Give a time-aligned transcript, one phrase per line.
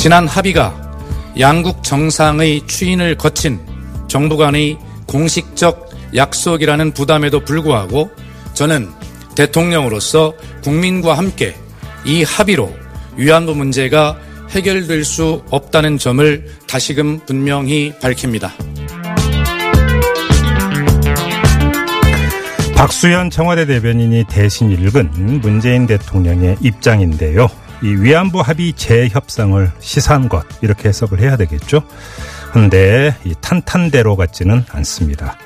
[0.00, 0.94] 지난 합의가
[1.38, 3.60] 양국 정상의 추인을 거친
[4.08, 8.10] 정부 간의 공식적 약속이라는 부담에도 불구하고
[8.54, 8.88] 저는
[9.36, 11.54] 대통령으로서 국민과 함께
[12.06, 12.74] 이 합의로
[13.16, 14.16] 위안부 문제가
[14.48, 18.54] 해결될 수 없다는 점을 다시금 분명히 밝힙니다.
[22.74, 27.50] 박수현 청와대 대변인이 대신 읽은 문재인 대통령의 입장인데요.
[27.82, 31.82] 이 위안부 합의 재협상을 시사한 것 이렇게 해석을 해야 되겠죠.
[32.52, 35.36] 근데 이 탄탄대로 같지는 않습니다.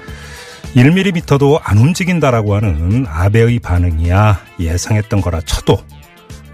[0.75, 5.79] 1mm도 안 움직인다라고 하는 아베의 반응이야 예상했던 거라 쳐도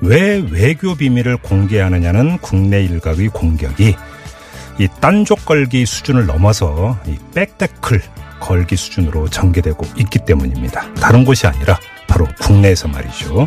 [0.02, 3.96] 왜 외교 비밀을 공개하느냐는 국내 일각의 공격이
[4.78, 8.02] 이 딴족 걸기 수준을 넘어서 이 백데클
[8.40, 10.94] 걸기 수준으로 전개되고 있기 때문입니다.
[10.94, 13.46] 다른 곳이 아니라 바로 국내에서 말이죠.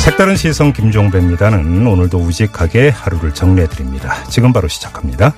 [0.00, 4.24] 색다른 시선 김종배입니다는 오늘도 우직하게 하루를 정리해드립니다.
[4.24, 5.34] 지금 바로 시작합니다.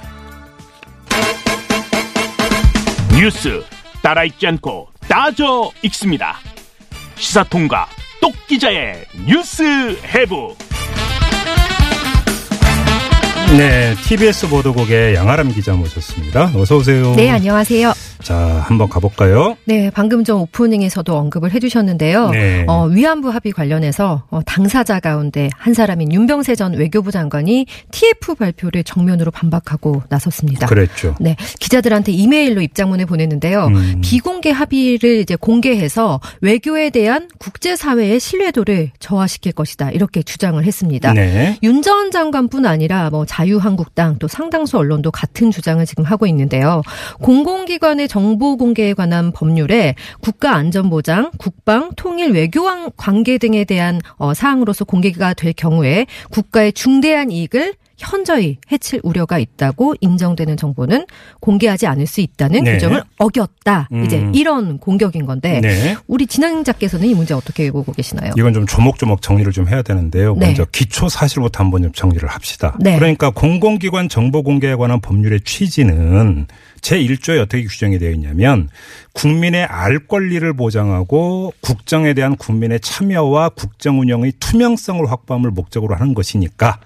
[3.13, 3.65] 뉴스
[4.03, 6.37] 따라 읽지 않고 따져 읽습니다.
[7.17, 7.89] 시사통과
[8.21, 9.63] 똑 기자의 뉴스
[10.05, 10.55] 해부.
[13.57, 16.53] 네, TBS 보도국의 양아람 기자 모셨습니다.
[16.57, 17.13] 어서 오세요.
[17.17, 17.93] 네, 안녕하세요.
[18.23, 18.37] 자,
[18.67, 19.57] 한번 가볼까요?
[19.67, 22.31] 네, 방금 전 오프닝에서도 언급을 해주셨는데요.
[22.31, 22.65] 네.
[22.69, 28.85] 어, 위안부 합의 관련해서 어, 당사자 가운데 한 사람인 윤병세 전 외교부 장관이 TF 발표를
[28.85, 30.67] 정면으로 반박하고 나섰습니다.
[30.69, 31.15] 그랬죠.
[31.21, 33.67] 네, 기자들한테 이메일로 입장문을 보냈는데요.
[33.67, 34.01] 음.
[34.03, 39.91] 비공개 합의를 이제 공개해서 외교에 대한 국제사회의 신뢰도를 저하시킬 것이다.
[39.91, 41.13] 이렇게 주장을 했습니다.
[41.13, 41.59] 네.
[41.63, 46.83] 윤 전 장관뿐 아니라 뭐 자 유한국당 또 상당수 언론도 같은 주장을 지금 하고 있는데요.
[47.21, 52.63] 공공기관의 정보 공개에 관한 법률에 국가안전보장, 국방, 통일, 외교
[52.97, 59.95] 관계 등에 대한 어, 사항으로서 공개가 될 경우에 국가의 중대한 이익을 현저히 해칠 우려가 있다고
[60.01, 61.07] 인정되는 정보는
[61.41, 62.75] 공개하지 않을 수 있다는 네.
[62.75, 63.89] 규정을 어겼다.
[63.93, 64.05] 음.
[64.05, 65.97] 이제 이런 공격인 건데 네.
[66.07, 68.33] 우리 진행자께서는 이 문제 어떻게 보고 계시나요?
[68.37, 70.35] 이건 좀 조목조목 정리를 좀 해야 되는데요.
[70.35, 70.47] 네.
[70.47, 72.77] 먼저 기초 사실부터 한번 좀 정리를 합시다.
[72.81, 72.99] 네.
[72.99, 76.47] 그러니까 공공기관 정보 공개에 관한 법률의 취지는
[76.81, 78.69] 제1조에 어떻게 규정이 되어 있냐면
[79.13, 86.81] 국민의 알 권리를 보장하고 국정에 대한 국민의 참여와 국정 운영의 투명성을 확보함을 목적으로 하는 것이니까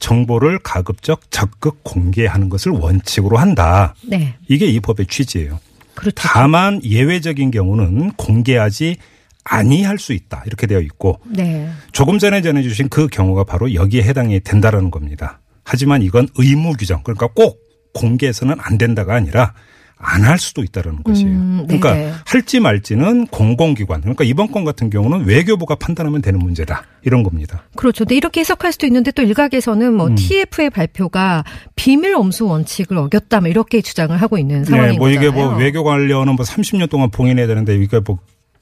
[0.00, 3.94] 정보를 가급적 적극 공개하는 것을 원칙으로 한다.
[4.02, 4.34] 네.
[4.48, 5.60] 이게 이 법의 취지예요.
[5.94, 6.14] 그렇죠.
[6.16, 8.96] 다만 예외적인 경우는 공개하지
[9.44, 10.42] 아니할 수 있다.
[10.46, 11.70] 이렇게 되어 있고 네.
[11.92, 15.40] 조금 전에 전해주신 그 경우가 바로 여기에 해당이 된다라는 겁니다.
[15.64, 17.02] 하지만 이건 의무 규정.
[17.02, 17.60] 그러니까 꼭
[17.92, 19.54] 공개해서는 안 된다가 아니라
[20.02, 21.28] 안 할 수도 있다라는 것이에요.
[21.30, 21.78] 음, 네.
[21.78, 24.00] 그러니까 할지 말지는 공공기관.
[24.00, 26.84] 그러니까 이번 건 같은 경우는 외교부가 판단하면 되는 문제다.
[27.02, 27.64] 이런 겁니다.
[27.76, 28.04] 그렇죠.
[28.04, 30.14] 근데 이렇게 해석할 수도 있는데 또 일각에서는 뭐 음.
[30.14, 31.44] TF의 발표가
[31.76, 35.50] 비밀 엄수 원칙을 어겼다 뭐 이렇게 주장을 하고 있는 상황인 네, 뭐 이게 거잖아요.
[35.50, 38.18] 뭐 외교 관련은 뭐 30년 동안 봉인해야 되는데 이게 뭐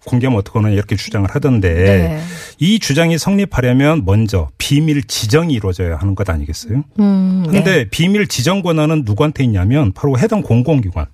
[0.06, 2.20] 공개하면 어떡하나 이렇게 주장을 하던데 네.
[2.58, 6.84] 이 주장이 성립하려면 먼저 비밀 지정이 이루어져야 하는 것 아니겠어요?
[7.00, 7.50] 음, 네.
[7.50, 11.06] 그런데 비밀 지정 권한은 누구한테 있냐면 바로 해당 공공기관.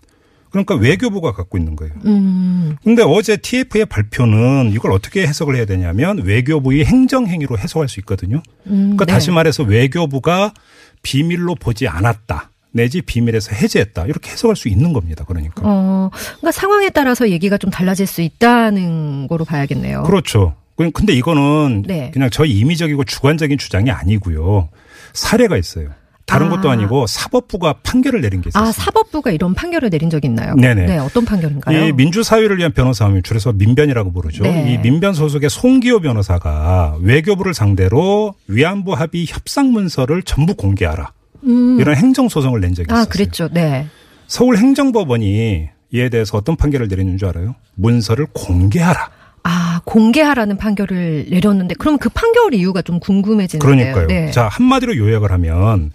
[0.54, 1.92] 그러니까 외교부가 갖고 있는 거예요.
[2.06, 8.40] 음, 근데 어제 TF의 발표는 이걸 어떻게 해석을 해야 되냐면 외교부의 행정행위로 해석할 수 있거든요.
[8.68, 9.12] 음, 그러니까 네.
[9.14, 10.54] 다시 말해서 외교부가
[11.02, 12.50] 비밀로 보지 않았다.
[12.70, 14.06] 내지 비밀에서 해제했다.
[14.06, 15.24] 이렇게 해석할 수 있는 겁니다.
[15.26, 15.62] 그러니까.
[15.64, 20.04] 어, 그러니까 상황에 따라서 얘기가 좀 달라질 수 있다는 거로 봐야겠네요.
[20.04, 20.54] 그렇죠.
[20.76, 22.12] 근데 이거는 네.
[22.12, 24.68] 그냥 저희 임의적이고 주관적인 주장이 아니고요.
[25.14, 25.90] 사례가 있어요.
[26.26, 26.50] 다른 아.
[26.50, 28.68] 것도 아니고 사법부가 판결을 내린 게 있었어요.
[28.68, 30.54] 아, 사법부가 이런 판결을 내린 적이 있나요?
[30.54, 30.86] 네네.
[30.86, 31.86] 네, 어떤 판결인가요?
[31.86, 34.42] 이 민주사회를 위한 변호사 하면 줄여서 민변이라고 부르죠.
[34.42, 34.72] 네.
[34.72, 41.12] 이 민변 소속의 송기호 변호사가 외교부를 상대로 위안부 합의 협상 문서를 전부 공개하라.
[41.44, 41.78] 음.
[41.78, 43.02] 이런 행정소송을 낸 적이 있었어요.
[43.02, 43.48] 아, 그랬죠.
[43.52, 43.86] 네.
[44.26, 47.54] 서울행정법원이 이에 대해서 어떤 판결을 내렸는 줄 알아요?
[47.74, 49.10] 문서를 공개하라.
[49.44, 53.76] 아, 공개하라는 판결을 내렸는데 그럼 그 판결 이유가 좀 궁금해지는데요.
[53.94, 54.06] 그러니까요.
[54.08, 54.30] 네.
[54.30, 55.92] 자, 한마디로 요약을 하면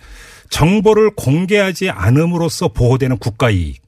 [0.50, 3.82] 정보를 공개하지 않음으로써 보호되는 국가 이익.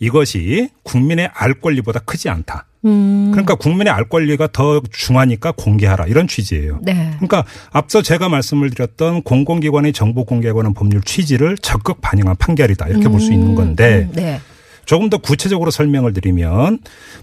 [0.00, 2.66] 이것이 국민의 알 권리보다 크지 않다.
[2.84, 3.30] 음.
[3.30, 6.80] 그러니까 국민의 알 권리가 더 중하니까 공개하라 이런 취지예요.
[6.82, 7.12] 네.
[7.16, 13.08] 그러니까 앞서 제가 말씀을 드렸던 공공기관의 정보 공개에 관한 법률 취지를 적극 반영한 판결이다 이렇게
[13.08, 14.40] 볼수 있는 건데 음, 네.
[14.84, 16.78] 조금 더 구체적으로 설명을 드리면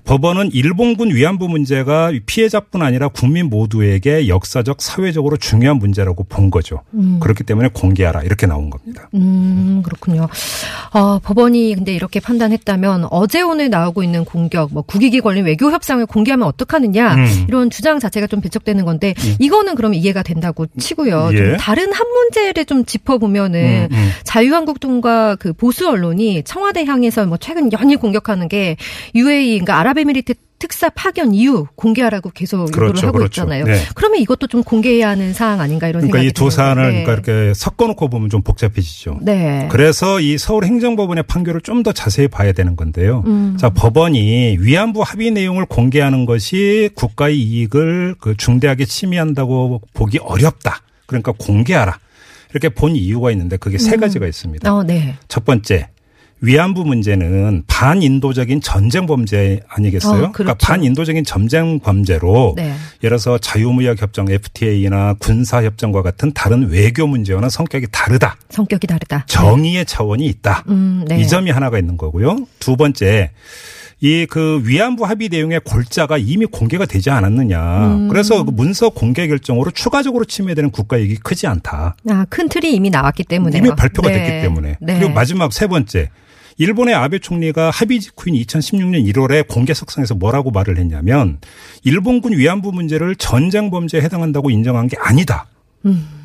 [0.06, 6.82] 법원은 일본군 위안부 문제가 피해자뿐 아니라 국민 모두에게 역사적 사회적으로 중요한 문제라고 본 거죠.
[7.20, 9.10] 그렇기 때문에 공개하라 이렇게 나온 겁니다.
[9.14, 10.28] 음, 그렇군요.
[10.92, 16.04] 아, 법원이 근데 이렇게 판단했다면 어제 오늘 나오고 있는 공격, 뭐 국익이 걸린 외교 협상을
[16.06, 17.46] 공개하면 어떡하느냐 음.
[17.48, 21.30] 이런 주장 자체가 좀 배척되는 건데 이거는 그러면 이해가 된다고 치고요.
[21.34, 21.38] 예.
[21.38, 24.10] 좀 다른 한 문제를 좀 짚어보면은 음, 음.
[24.24, 28.78] 자유한국당과 그 보수 언론이 청와대 향해서 뭐 최근 연일 공격하는 게
[29.16, 33.42] UAE, 그러니까 아랍에미리트 특사 파견 이후 공개하라고 계속 요구를 그렇죠, 하고 그렇죠.
[33.42, 33.66] 있잖아요.
[33.66, 33.82] 네.
[33.96, 36.56] 그러면 이것도 좀 공개해야 하는 사항 아닌가 이런 그러니까 생각이 이두 드는데.
[36.56, 37.04] 사안을 네.
[37.04, 39.20] 그러니까 이렇게 섞어놓고 보면 좀 복잡해지죠.
[39.24, 39.68] 네.
[39.72, 43.24] 그래서 이 서울행정법원의 판결을 좀 더 자세히 봐야 되는 건데요.
[43.26, 43.58] 음.
[43.60, 50.84] 자, 법원이 위안부 합의 내용을 공개하는 것이 국가의 이익을 그 중대하게 침해한다고 보기 어렵다.
[51.08, 51.98] 그러니까 공개하라.
[52.52, 54.72] 이렇게 본 이유가 있는데 그게 세 가지가 있습니다.
[54.72, 55.16] 어, 네.
[55.28, 55.88] 첫 번째.
[56.42, 60.12] 위안부 문제는 반인도적인 전쟁 범죄 아니겠어요?
[60.12, 60.32] 어, 그렇죠.
[60.34, 62.64] 그러니까 반인도적인 전쟁 범죄로 네.
[62.64, 62.78] 예를
[63.18, 68.38] 들어서 자유무역 협정 FTA나 군사 협정과 같은 다른 외교 문제와는 성격이 다르다.
[68.50, 69.26] 성격이 다르다.
[69.28, 70.64] 정의의 차원이 있다.
[70.70, 71.20] 음, 네.
[71.20, 72.48] 이 점이 하나가 있는 거고요.
[72.60, 73.32] 두 번째,
[74.00, 77.88] 이그 위안부 합의 내용의 골자가 이미 공개가 되지 않았느냐.
[77.88, 78.08] 음.
[78.08, 81.96] 그래서 그 문서 공개 결정으로 추가적으로 침해되는 국가 이익이 크지 않다.
[82.10, 84.78] 아, 큰 틀이 이미 나왔기 때문에 이미 발표가 됐기 때문에.
[84.82, 84.96] 네.
[84.96, 86.10] 그리고 마지막 세 번째.
[86.62, 91.40] 일본의 아베 총리가 합의 직후인 2016년 1월에 공개석상에서 뭐라고 말을 했냐면
[91.84, 95.48] 일본군 위안부 문제를 전쟁 범죄에 해당한다고 인정한 게 아니다.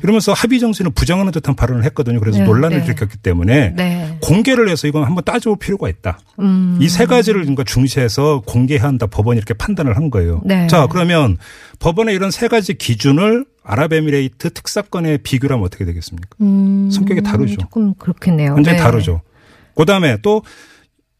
[0.03, 2.19] 이러면서 합의 정신을 부정하는 듯한 발언을 했거든요.
[2.19, 2.85] 그래서 네, 논란을 네.
[2.85, 4.17] 일으켰기 때문에 네.
[4.21, 6.19] 공개를 해서 이건 한번 따져볼 필요가 있다.
[6.39, 6.77] 음.
[6.79, 9.07] 이세 가지를 그러니까 중시해서 공개해야 한다.
[9.07, 10.43] 법원이 이렇게 판단을 한 거예요.
[10.45, 10.67] 네.
[10.67, 11.37] 자, 그러면
[11.79, 16.29] 법원의 이런 세 가지 기준을 아랍에미레이트 특사건에 비교를 하면 어떻게 되겠습니까?
[16.41, 17.55] 음, 성격이 다르죠.
[17.55, 18.53] 조금 그렇겠네요.
[18.53, 18.83] 완전히 네.
[18.83, 19.21] 다르죠.
[19.77, 20.41] 그 다음에 또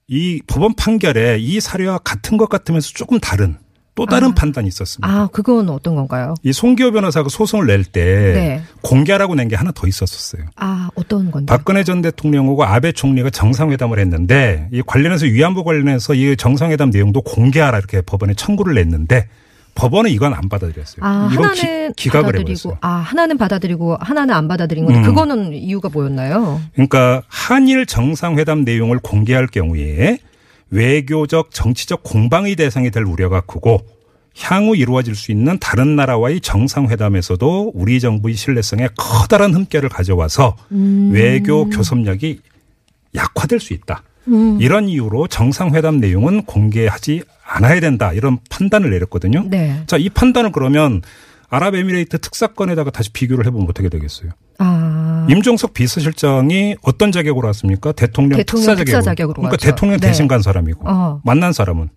[0.10, 3.58] 이 법원 판결에 이 사례와 같은 것 같으면서 조금 다른
[3.94, 4.34] 또 다른 아.
[4.36, 5.06] 판단이 있었습니다.
[5.12, 6.34] 아, 그건 어떤 건가요?
[6.44, 8.62] 이 송기호 변호사가 소송을 낼때 네.
[8.84, 10.44] 공개하라고 낸 게 하나 더 있었었어요.
[10.56, 11.52] 아, 어떤 건데?
[11.52, 17.78] 박근혜 전 대통령하고 아베 총리가 정상회담을 했는데 이 관련해서 위안부 관련해서 이 정상회담 내용도 공개하라
[17.80, 19.28] 이렇게 법원에 청구를 냈는데
[19.78, 21.06] 법원은 이건 안 받아들였어요.
[21.06, 22.78] 아, 이건 하나는 기, 각을 받아들이고.
[22.82, 25.04] 아, 하나는 받아들이고, 하나는 안 받아들인 건데, 음.
[25.06, 26.60] 그거는 이유가 뭐였나요?
[26.74, 30.18] 그러니까 한일 정상회담 내용을 공개할 경우에
[30.72, 33.86] 외교적 정치적 공방의 대상이 될 우려가 크고
[34.40, 41.12] 향후 이루어질 수 있는 다른 나라와의 정상회담에서도 우리 정부의 신뢰성에 커다란 흠결을 가져와서 음.
[41.14, 42.42] 외교 교섭력이
[43.16, 44.04] 약화될 수 있다.
[44.28, 44.58] 음.
[44.60, 48.12] 이런 이유로 정상회담 내용은 공개하지 않아야 된다.
[48.14, 49.46] 이런 판단을 내렸거든요.
[49.50, 49.84] 네.
[49.88, 51.02] 자, 이 판단은 그러면
[51.50, 54.32] 아랍에미레이트 특사건에다가 다시 비교를 해보면 어떻게 되겠어요?
[54.60, 55.26] 아.
[55.30, 57.92] 임종석 비서실장이 어떤 자격으로 왔습니까?
[57.92, 58.86] 대통령, 대통령 특사 자격으로.
[58.86, 59.66] 특사 자격으로 그러니까 왔죠.
[59.66, 60.08] 대통령 네.
[60.08, 61.22] 대신 간 사람이고 어.
[61.24, 61.90] 만난 사람은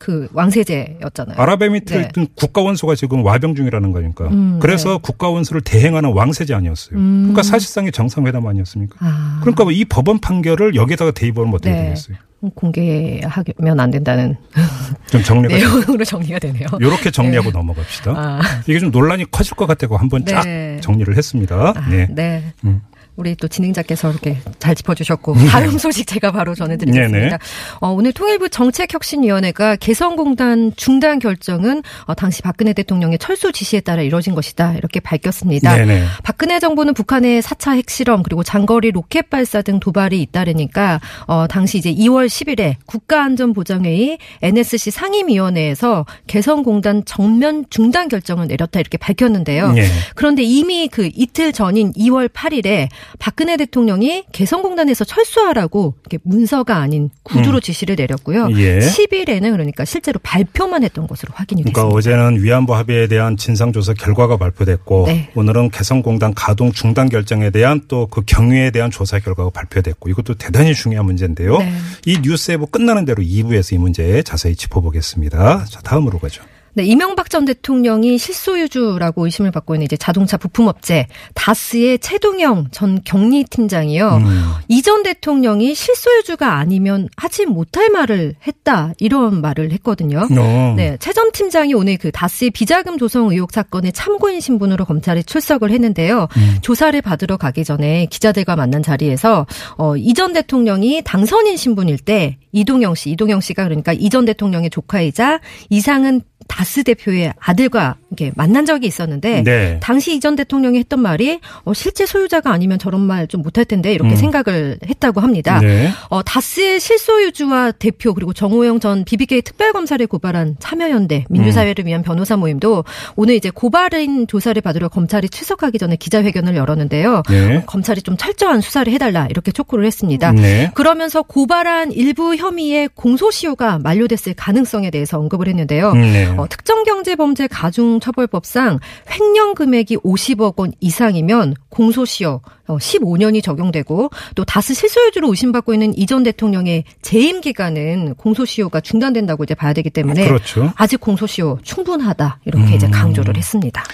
[0.00, 1.38] 그 왕세제였잖아요.
[1.38, 4.24] 아랍에미레이트 국가 원수가 지금 와병 중이라는 거니까.
[4.24, 4.30] 네.
[4.34, 6.98] 음, 그래서 국가 원수를 대행하는 왕세제 아니었어요.
[6.98, 7.18] 음.
[7.24, 8.96] 그러니까 사실상의 정상회담 아니었습니까?
[9.00, 9.40] 아.
[9.42, 11.82] 그러니까 뭐이 법원 판결을 여기다가 대입하면 어떻게 네.
[11.84, 12.16] 되겠어요?
[12.54, 14.36] 공개하면 안 된다는
[15.10, 16.66] 좀 정리가 내용으로 정리가 되네요.
[16.80, 18.12] 이렇게 정리하고 넘어갑시다.
[18.16, 18.40] 아.
[18.66, 20.80] 이게 좀 논란이 커질 것 같다고 한번 쫙 네.
[20.80, 21.74] 정리를 했습니다.
[21.76, 22.08] 아, 네.
[22.10, 22.42] 네.
[22.64, 22.80] 음.
[23.20, 27.38] 우리 또 진행자께서 이렇게 잘 짚어주셨고 다음 소식 제가 바로 전해드리겠습니다.
[27.80, 34.34] 어, 오늘 통일부 정책혁신위원회가 개성공단 중단 결정은 어, 당시 박근혜 대통령의 철수 지시에 따라 이뤄진
[34.34, 35.76] 것이다 이렇게 밝혔습니다.
[35.76, 36.04] 네네.
[36.22, 41.92] 박근혜 정부는 북한의 4차 핵실험 그리고 장거리 로켓 발사 등 도발이 잇따르니까 어, 당시 이제
[41.92, 49.74] 2월 10일에 국가안전보장회의 NSC 상임위원회에서 개성공단 정면 중단 결정을 내렸다 이렇게 밝혔는데요.
[49.76, 49.84] 예.
[50.14, 57.60] 그런데 이미 그 이틀 전인 2월 8일에 박근혜 대통령이 개성공단에서 철수하라고 이렇게 문서가 아닌 구두로
[57.60, 58.46] 지시를 내렸고요.
[58.46, 58.58] 음.
[58.58, 58.78] 예.
[58.78, 61.96] 10일에는 그러니까 실제로 발표만 했던 것으로 확인이 그러니까 됐습니다.
[61.96, 65.30] 어제는 위안부 합의에 대한 진상조사 결과가 발표됐고 네.
[65.34, 70.74] 오늘은 개성공단 가동 중단 결정에 대한 또 그 경위에 대한 조사 결과가 발표됐고 이것도 대단히
[70.74, 71.58] 중요한 문제인데요.
[71.58, 71.72] 네.
[72.06, 75.64] 이 뉴스에브 끝나는 대로 2부에서 이 문제 자세히 짚어보겠습니다.
[75.66, 76.42] 자 다음으로 가죠.
[76.74, 84.08] 네, 이명박 전 대통령이 실소유주라고 의심을 받고 있는 이제 자동차 부품업체 다스의 최동영 전 경리팀장이요.
[84.08, 84.42] 음.
[84.68, 90.20] 이전 대통령이 실소유주가 아니면 하지 못할 말을 했다 이런 말을 했거든요.
[90.20, 90.74] 어.
[90.76, 95.70] 네, 최 전 팀장이 오늘 그 다스의 비자금 조성 의혹 사건의 참고인 신분으로 검찰에 출석을
[95.70, 96.28] 했는데요.
[96.36, 96.58] 음.
[96.62, 99.46] 조사를 받으러 가기 전에 기자들과 만난 자리에서
[99.76, 106.22] 어, 이전 대통령이 당선인 신분일 때 이동영 씨, 이동영 씨가 그러니까 이전 대통령의 조카이자 이상은
[106.50, 109.80] 다스 대표의 아들과 이렇게 만난 적이 있었는데 네.
[109.80, 114.10] 당시 이전 대통령이 했던 말이 어, 실제 소유자가 아니면 저런 말 좀 못할 텐데 이렇게
[114.10, 114.16] 음.
[114.16, 115.60] 생각을 했다고 합니다.
[115.60, 115.88] 네.
[116.08, 122.84] 어, 다스의 실소유주와 대표 그리고 정호영 전 BBK 특별검사를 고발한 참여연대 민주사회를 위한 변호사 모임도
[123.16, 127.22] 오늘 이제 고발인 조사를 받으러 검찰이 출석하기 전에 기자회견을 열었는데요.
[127.28, 127.62] 네.
[127.66, 130.32] 검찰이 좀 철저한 수사를 해달라 이렇게 촉구를 했습니다.
[130.32, 130.70] 네.
[130.74, 135.92] 그러면서 고발한 일부 혐의의 공소시효가 만료됐을 가능성에 대해서 언급을 했는데요.
[135.92, 136.34] 음, 네.
[136.40, 138.78] 어, 특정경제범죄 가중처벌법상
[139.10, 146.22] 횡령 금액이 50억 원 이상이면 공소시효 어, 15년이 적용되고 또 다스 실소유주로 의심받고 있는 이전
[146.22, 150.72] 대통령의 재임 기간은 공소시효가 중단된다고 이제 봐야 되기 때문에 그렇죠.
[150.76, 152.90] 아직 공소시효 충분하다 이렇게 이제 음.
[152.90, 153.84] 강조를 했습니다.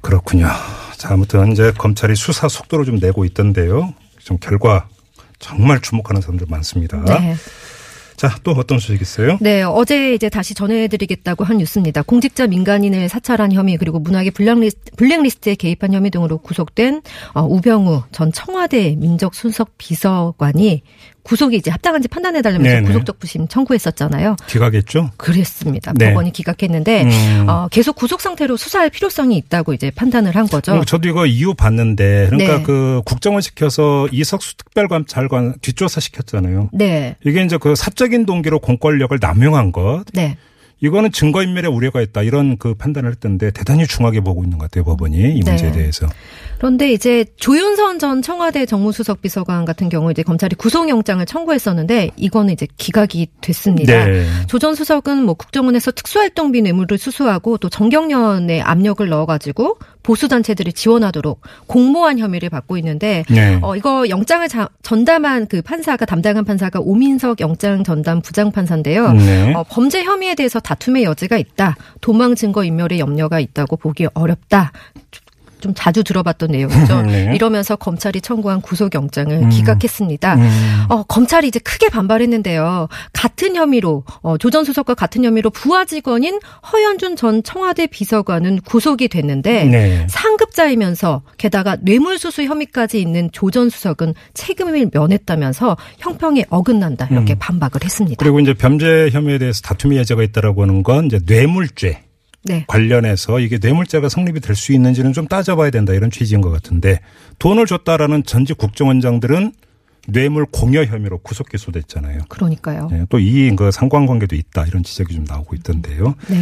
[0.00, 0.48] 그렇군요.
[0.96, 3.92] 자, 아무튼 이제 검찰이 수사 속도를 좀 내고 있던데요.
[4.22, 4.86] 좀 결과
[5.38, 7.02] 정말 주목하는 사람들 많습니다.
[7.04, 7.34] 네.
[8.20, 9.38] 자, 또 어떤 소식 있어요?
[9.40, 12.02] 네, 어제 이제 다시 전해드리겠다고 한 뉴스입니다.
[12.02, 17.00] 공직자 민간인을 사찰한 혐의 그리고 문학의 블랙리스트, 블랙리스트에 개입한 혐의 등으로 구속된
[17.32, 20.82] 어, 우병우 전 청와대 민정수석 비서관이
[21.22, 22.86] 구속이 이제 합당한지 판단해달라면서 네네.
[22.86, 24.36] 구속적 부심 청구했었잖아요.
[24.46, 25.10] 기각했죠?
[25.16, 25.92] 그랬습니다.
[25.96, 26.08] 네.
[26.08, 27.46] 법원이 기각했는데 음.
[27.48, 30.72] 어, 계속 구속 상태로 수사할 필요성이 있다고 이제 판단을 한 거죠.
[30.72, 32.62] 그리고 저도 이거 이유 봤는데 그러니까 네.
[32.62, 36.70] 그 국정원 시켜서 이석수 특별감찰관 뒷조사 시켰잖아요.
[36.72, 40.36] 네, 이게 이제 그 사적인 동기로 공권력을 남용한 것 네.
[40.80, 45.16] 이거는 증거인멸에 우려가 있다 이런 그 판단을 했던데 대단히 중하게 보고 있는 것 같아요 법원이
[45.16, 45.72] 이 문제에 네.
[45.72, 46.08] 대해서.
[46.60, 52.66] 그런데 이제 조윤선 전 청와대 정무수석 비서관 같은 경우 이제 검찰이 구속영장을 청구했었는데 이거는 이제
[52.76, 54.04] 기각이 됐습니다.
[54.04, 54.26] 네.
[54.46, 62.50] 조전 수석은 뭐 국정원에서 특수활동비 뇌물을 수수하고 또 정경련에 압력을 넣어가지고 보수단체들이 지원하도록 공모한 혐의를
[62.50, 63.58] 받고 있는데 네.
[63.62, 69.12] 어 이거 영장을 자- 전담한 그 판사가 담당한 판사가 오민석 영장 전담 부장 판사인데요.
[69.14, 69.54] 네.
[69.54, 71.76] 어, 범죄 혐의에 대해서 다툼의 여지가 있다.
[72.02, 74.72] 도망 증거 인멸의 염려가 있다고 보기 어렵다.
[75.60, 77.02] 좀 자주 들어봤던 내용이죠.
[77.06, 77.32] 네.
[77.34, 79.48] 이러면서 검찰이 청구한 구속영장을 음.
[79.48, 80.34] 기각했습니다.
[80.34, 80.84] 음.
[80.88, 82.88] 어, 검찰이 이제 크게 반발했는데요.
[83.12, 86.38] 같은 혐의로 어, 조전 수석과 같은 혐의로 부하 직원인
[86.72, 90.06] 허현준 전 청와대 비서관은 구속이 됐는데 네.
[90.08, 97.38] 상급자이면서 게다가 뇌물수수 혐의까지 있는 조전 수석은 책임을 면했다면서 형평에 어긋난다 이렇게 음.
[97.38, 98.16] 반박을 했습니다.
[98.18, 102.09] 그리고 이제 범죄 혐의에 대해서 다툼의 여지가 있다라고 하는 건 이제 뇌물죄
[102.44, 102.64] 네.
[102.66, 107.00] 관련해서 이게 뇌물죄가 성립이 될 수 있는지는 좀 따져봐야 된다 이런 취지인 것 같은데
[107.38, 109.52] 돈을 줬다라는 전직 국정원장들은
[110.12, 112.22] 뇌물 공여 혐의로 구속 기소됐잖아요.
[112.28, 112.88] 그러니까요.
[112.90, 116.14] 네, 또이 그 상관관계도 있다 이런 지적이 좀 나오고 있던데요.
[116.28, 116.36] 네.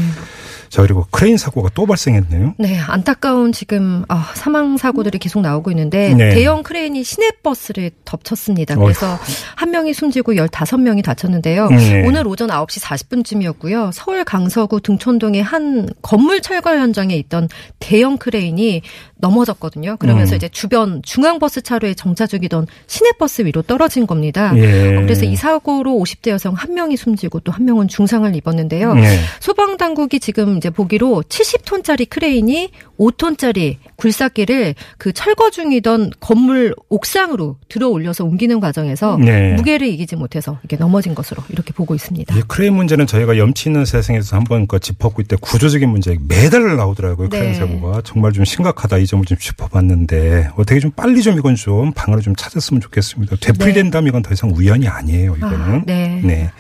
[0.68, 2.54] 자 그리고 크레인 사고가 또 발생했네요.
[2.58, 6.34] 네, 안타까운 지금 아, 사망 사고들이 계속 나오고 있는데 네.
[6.34, 8.76] 대형 크레인이 시내 버스를 덮쳤습니다.
[8.76, 9.18] 그래서
[9.56, 11.68] 한 명이 숨지고 15명이 다쳤는데요.
[11.68, 12.06] 네.
[12.06, 13.90] 오늘 오전 9시 40분쯤이었고요.
[13.92, 17.48] 서울 강서구 등촌동의 한 건물 철거 현장에 있던
[17.78, 18.82] 대형 크레인이
[19.18, 19.96] 넘어졌거든요.
[19.98, 20.37] 그러면서 음.
[20.37, 24.52] 이제 주변 중앙버스 차로에 정차 중이던 시내버스 위로 떨어진 겁니다.
[24.56, 24.96] 예.
[24.96, 28.94] 어, 그래서 이 사고로 50대 여성 한 명이 숨지고 또 한 명은 중상을 입었는데요.
[28.94, 29.18] 네.
[29.40, 37.88] 소방 당국이 지금 이제 보기로 70톤짜리 크레인이 5톤짜리 굴삭기를 그 철거 중이던 건물 옥상으로 들어
[37.88, 39.54] 올려서 옮기는 과정에서 네.
[39.54, 42.37] 무게를 이기지 못해서 이게 넘어진 것으로 이렇게 보고 있습니다.
[42.37, 47.28] 이 크레인 문제는 저희가 염치 있는 세상에서 한번 그 짚었고 이때 구조적인 문제 매달 나오더라고요.
[47.28, 47.54] 크레인 네.
[47.54, 52.22] 사고가 정말 좀 심각하다 이 점을 좀 짚어봤는데 어떻게 좀 빨리 좀 이건 좀 방안을
[52.22, 53.36] 좀 찾았으면 좋겠습니다.
[53.40, 55.34] 되풀이된다면 이건 더 이상 우연이 아니에요.
[55.36, 55.60] 이거는.
[55.60, 56.20] 아, 네.
[56.22, 56.50] 네.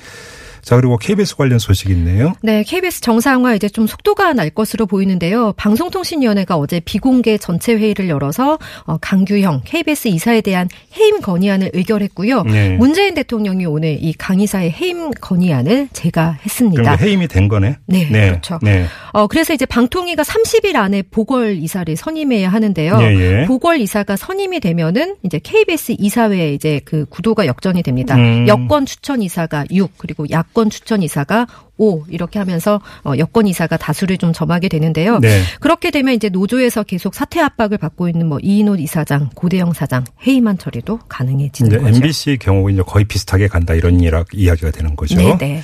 [0.68, 2.34] 자 그리고 KBS 관련 소식이 있네요.
[2.42, 5.54] 네, KBS 정상화 이제 좀 속도가 날 것으로 보이는데요.
[5.56, 12.42] 방송통신위원회가 어제 비공개 전체 회의를 열어서 어, 강규형 KBS 이사에 대한 해임 건의안을 의결했고요.
[12.42, 12.76] 네.
[12.76, 16.82] 문재인 대통령이 오늘 이 강 이사의 해임 건의안을 제가했습니다.
[16.82, 17.76] 그럼 해임이 된 거네.
[17.86, 18.58] 네, 그렇죠.
[18.60, 18.84] 네.
[19.12, 22.98] 어, 그래서 이제 방통위가 30일 안에 보궐 이사를 선임해야 하는데요.
[23.00, 23.46] 예, 예.
[23.46, 28.16] 보궐 이사가 선임이 되면은 이제 KBS 이사회에 이제 그 구도가 역전이 됩니다.
[28.16, 28.46] 음.
[28.48, 31.46] 여권 추천 이사가 6 그리고 야권 추천 이사가
[31.78, 35.20] 오 이렇게 하면서 어, 여권 이사가 다수를 좀 점하게 되는데요.
[35.20, 35.42] 네.
[35.60, 40.58] 그렇게 되면 이제 노조에서 계속 사퇴 압박을 받고 있는 뭐 이인호 이사장, 고대영 사장 해임한
[40.58, 41.96] 처리도 가능해지는 거죠.
[41.96, 45.16] MBC 경우 이제 거의 비슷하게 간다 이런 이야기가 되는 거죠.
[45.16, 45.62] 네, 네.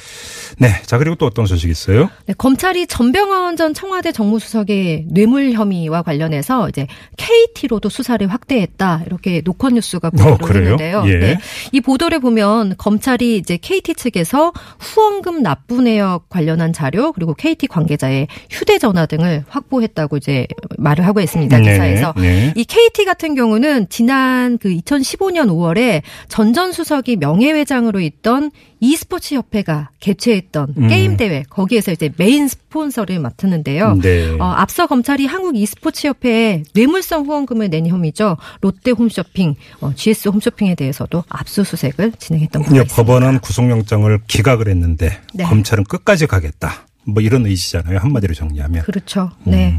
[0.58, 0.68] 네.
[0.86, 2.08] 자 그리고 또 어떤 소식 있어요?
[2.26, 9.72] 네, 검찰이 전병헌 전 청와대 정무수석의 뇌물 혐의와 관련해서 이제 KT로도 수사를 확대했다 이렇게 노컷
[9.72, 10.60] 뉴스가 보도를 어?
[10.60, 11.04] 했는데요.
[11.08, 11.18] 예.
[11.18, 11.38] 네,
[11.72, 18.28] 이 보도를 보면 검찰이 이제 KT 측에서 후원금 납부 내역 관련한 자료 그리고 KT 관계자의
[18.50, 20.46] 휴대전화 등을 확보했다고 이제
[20.78, 22.14] 말을 하고 있습니다 기사에서.
[22.16, 22.52] 네.
[22.56, 28.50] 이 KT 같은 경우는 지난 그 2015년 5월에 전전 수석이 명예회장으로 있던
[28.92, 30.88] e스포츠 협회가 개최했던 음.
[30.88, 33.98] 게임 대회 거기에서 이제 메인 스폰서를 맡았는데요.
[34.02, 34.36] 네.
[34.38, 38.36] 어, 앞서 검찰이 한국 e스포츠 협회에 뇌물성 후원금을 낸 혐의죠.
[38.60, 42.94] 롯데 홈쇼핑, 어, GS 홈쇼핑에 대해서도 압수수색을 진행했던 있습니다.
[42.94, 45.44] 법원은 구속영장을 기각을 했는데 네.
[45.44, 46.86] 검찰은 끝까지 가겠다.
[47.06, 47.98] 뭐 이런 의지잖아요.
[47.98, 48.82] 한마디로 정리하면.
[48.82, 49.30] 그렇죠.
[49.44, 49.78] 네.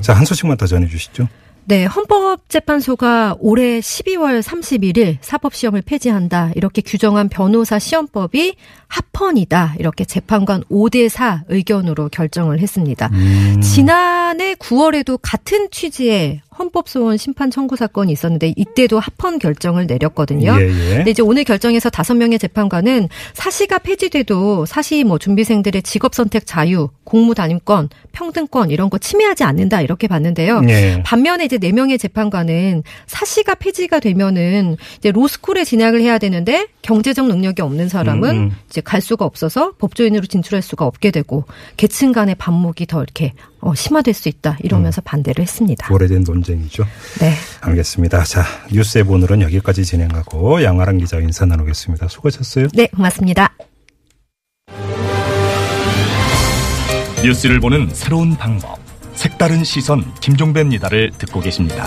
[0.00, 1.28] 자, 한 소식만 더 전해 주시죠.
[1.66, 6.50] 네, 헌법재판소가 올해 12월 31일 사법시험을 폐지한다.
[6.56, 8.56] 이렇게 규정한 변호사 시험법이
[8.88, 9.76] 합헌이다.
[9.78, 13.08] 이렇게 재판관 5대4 의견으로 결정을 했습니다.
[13.12, 13.60] 음.
[13.62, 20.56] 지난해 9월에도 같은 취지의 헌법소원 심판 청구 사건이 있었는데 이때도 합헌 결정을 내렸거든요.
[20.60, 20.96] 예, 예.
[20.96, 26.88] 근데 이제 오늘 결정에서 다섯 명의 재판관은 사시가 폐지돼도 사시 뭐 준비생들의 직업 선택 자유,
[27.04, 30.62] 공무 담임권, 평등권 이런 거 침해하지 않는다 이렇게 봤는데요.
[30.68, 31.02] 예.
[31.04, 37.62] 반면에 이제 네 명의 재판관은 사시가 폐지가 되면은 이제 로스쿨에 진학을 해야 되는데 경제적 능력이
[37.62, 38.50] 없는 사람은 음, 음.
[38.68, 41.44] 이제 갈 수가 없어서 법조인으로 진출할 수가 없게 되고
[41.76, 43.32] 계층 간의 반목이 더 이렇게
[43.64, 45.92] 어, 심화될 수 있다 이러면서 반대를 했습니다.
[45.92, 46.84] 오래된 논쟁이죠.
[47.18, 47.32] 네.
[47.62, 48.22] 알겠습니다.
[48.24, 52.08] 자, 뉴스의 오늘은 여기까지 진행하고 양아랑 기자 인사 나누겠습니다.
[52.08, 52.68] 수고하셨어요.
[52.74, 53.56] 네, 고맙습니다.
[57.24, 58.78] 뉴스를 보는 새로운 방법.
[59.14, 61.86] 색다른 시선 김종배입니다를 듣고 계십니다.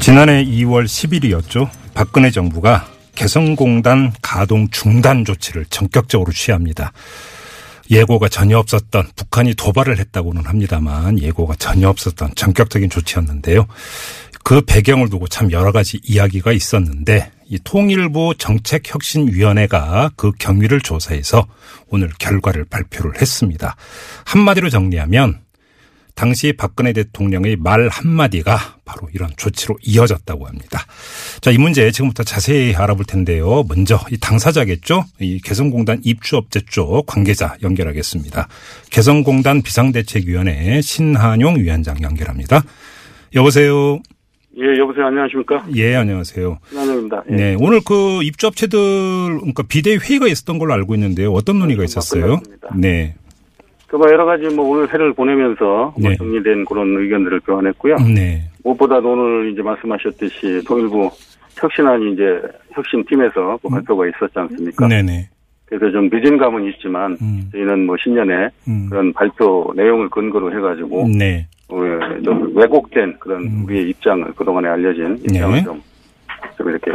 [0.00, 1.70] 지난해 2월 10일이었죠.
[1.94, 6.92] 박근혜 정부가 개성공단 가동 중단 조치를 전격적으로 취합니다.
[7.90, 13.66] 예고가 전혀 없었던 북한이 도발을 했다고는 합니다만 예고가 전혀 없었던 전격적인 조치였는데요.
[14.44, 21.46] 그 배경을 두고 참 여러 가지 이야기가 있었는데 이 통일부 정책혁신위원회가 그 경위를 조사해서
[21.88, 23.76] 오늘 결과를 발표를 했습니다.
[24.24, 25.40] 한마디로 정리하면
[26.14, 30.80] 당시 박근혜 대통령의 말 한마디가 바로 이런 조치로 이어졌다고 합니다.
[31.40, 33.64] 자, 이 문제 지금부터 자세히 알아볼 텐데요.
[33.68, 35.04] 먼저 이 당사자겠죠?
[35.20, 38.48] 이 개성공단 입주업체 쪽 관계자 연결하겠습니다.
[38.90, 42.62] 개성공단 비상대책위원회 신한용 위원장 연결합니다.
[43.34, 43.98] 여보세요?
[44.58, 45.06] 예, 여보세요.
[45.06, 45.66] 안녕하십니까?
[45.76, 46.58] 예, 안녕하세요.
[46.68, 47.22] 신한영입니다.
[47.30, 47.34] 예.
[47.34, 48.78] 네, 오늘 그 입주업체들,
[49.38, 51.32] 그러니까 비대위 회의가 있었던 걸로 알고 있는데요.
[51.32, 52.40] 어떤 논의가 있었어요?
[52.40, 52.68] 끝났습니다.
[52.76, 53.14] 네.
[53.92, 56.16] 그 뭐 여러 가지 뭐 오늘 회를 보내면서 뭐 네.
[56.16, 57.96] 정리된 그런 의견들을 교환했고요.
[58.14, 58.40] 네.
[58.64, 61.10] 무엇보다 오늘 이제 말씀하셨듯이 통일부
[61.60, 64.86] 혁신안이 이제 혁신팀에서 그 발표가 있었지 않습니까?
[64.86, 64.88] 음.
[64.88, 65.28] 네네.
[65.66, 67.50] 그래서 좀 늦은 감은 있지만 음.
[67.52, 68.86] 저희는 뭐 신년에 음.
[68.88, 71.46] 그런 발표 내용을 근거로 해가지고 네.
[71.68, 71.76] 어,
[72.24, 73.64] 좀 왜곡된 그런 음.
[73.66, 75.64] 우리의 입장을 그동안에 알려진 입장을 네.
[75.64, 75.82] 좀,
[76.56, 76.90] 좀 이렇게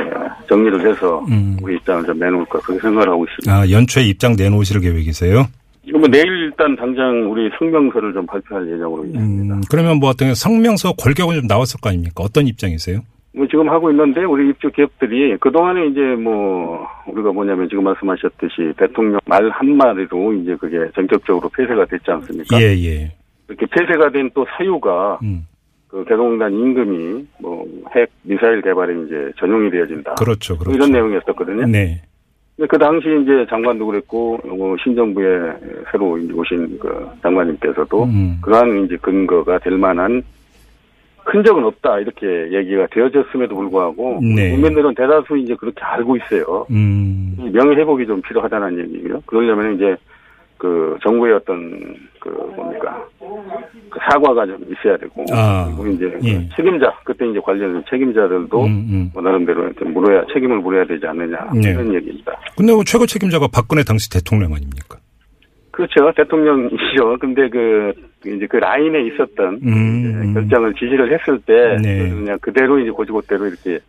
[0.49, 1.57] 정리를 해서 음.
[1.61, 3.53] 우리 입장을 좀 내놓을까 그렇게 생각을 하고 있습니다.
[3.55, 5.45] 아, 연초에 입장 내놓으실 계획이세요?
[5.87, 9.55] 이거 뭐 내일 일단 당장 우리 성명서를 좀 발표할 예정으로 있습니다.
[9.55, 12.23] 음, 그러면 뭐 어떤 성명서 골격은 좀 나왔을 거 아닙니까?
[12.23, 12.99] 어떤 입장이세요?
[13.33, 18.73] 뭐 지금 하고 있는데 우리 입주 기업들이 그 동안에 이제 뭐 우리가 뭐냐면 지금 말씀하셨듯이
[18.77, 22.59] 대통령 말 한마디로 이제 그게 전격적으로 폐쇄가 됐지 않습니까?
[22.61, 23.11] 예, 예.
[23.47, 25.45] 이렇게 폐쇄가 된 또 사유가 음,
[25.87, 30.15] 그 개성공단 임금이 뭐 핵 미사일 개발에 이제 전용이 되어진다.
[30.15, 30.75] 그렇죠, 뭐 그렇죠.
[30.77, 31.65] 이런 내용이었었거든요.
[31.67, 32.01] 네.
[32.57, 38.39] 근데 그 당시 이제 장관도 그랬고 어, 신정부에 새로 오신 그 장관님께서도 음.
[38.41, 40.23] 그러한 이제 근거가 될 만한
[41.23, 44.51] 흔적은 없다 이렇게 얘기가 되어졌음에도 불구하고 네.
[44.51, 46.65] 국민들은 대다수 이제 그렇게 알고 있어요.
[46.71, 49.21] 음, 이 명예 회복이 좀 필요하다는 얘기고요.
[49.27, 49.95] 그러려면 이제
[50.57, 56.49] 그 정부의 어떤 그 뭡니까 그 사과가 좀 있어야 되고 아, 그리고 이제 그 예.
[56.55, 59.11] 책임자 그때 이제 관련 책임자들도 음, 음.
[59.13, 61.71] 뭐 나름대로 좀 물어야 책임을 물어야 되지 않느냐 네.
[61.71, 62.33] 이런 얘기입니다.
[62.55, 64.97] 근데 뭐 최고 책임자가 박근혜 당시 대통령 아닙니까?
[65.77, 66.11] 그렇죠.
[66.15, 67.17] 대통령이죠.
[67.21, 67.93] 근데 그,
[68.25, 70.33] 이제 그 라인에 있었던 음, 음.
[70.33, 72.09] 결정을 지시를 했을 때 네.
[72.09, 73.79] 그냥 그대로 이제 고지고대로 이렇게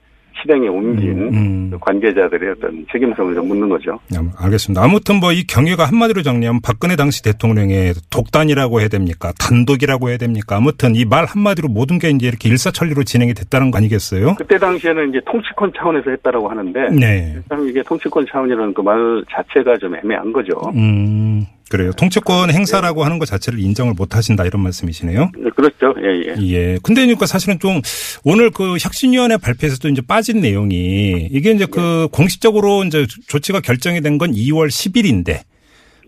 [0.40, 1.70] 실행에 옮긴 음.
[1.70, 3.98] 그 관계자들의 어떤 책임성을 좀 묻는 거죠.
[4.16, 4.82] 음, 알겠습니다.
[4.82, 9.32] 아무튼 뭐 이 경위가 한마디로 정리하면 박근혜 당시 대통령의 독단이라고 해야 됩니까?
[9.38, 10.56] 단독이라고 해야 됩니까?
[10.56, 14.34] 아무튼 이 말 한마디로 모든 게 이제 이렇게 일사천리로 진행이 됐다는 거 아니겠어요?
[14.36, 17.36] 그때 당시에는 이제 통치권 차원에서 했다라고 하는데 네.
[17.48, 20.52] 참 이게 통치권 차원이라는 그 말 자체가 좀 애매한 거죠.
[20.74, 21.90] 음, 그래요.
[21.92, 25.30] 통치권 행사라고 하는 것 자체를 인정을 못 하신다 이런 말씀이시네요.
[25.38, 25.94] 네, 그렇죠.
[26.00, 26.46] 예, 예.
[26.48, 26.78] 예.
[26.82, 27.80] 근데 그러니까 사실은 좀
[28.24, 34.18] 오늘 그 혁신위원회 발표에서도 이제 빠진 내용이 이게 이제 그 공식적으로 이제 조치가 결정이 된
[34.18, 35.42] 건 2월 10일인데